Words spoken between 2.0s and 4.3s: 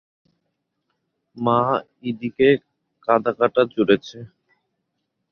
ইদিকে কাঁদাকাটা জুড়েছে।